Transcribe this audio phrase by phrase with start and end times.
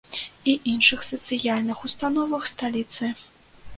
[0.53, 3.15] І іншых сацыяльных установах сталіцы.